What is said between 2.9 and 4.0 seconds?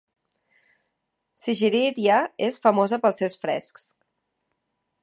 pels seus frescs.